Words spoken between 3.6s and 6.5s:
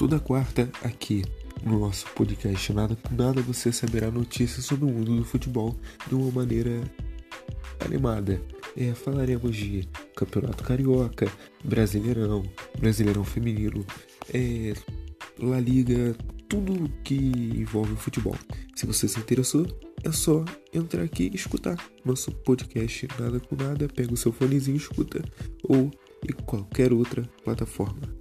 saberá notícias sobre o mundo do futebol de uma